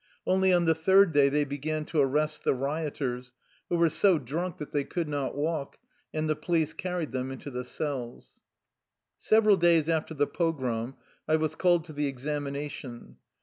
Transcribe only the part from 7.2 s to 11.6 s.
into the cells. Several days after the pogrom I was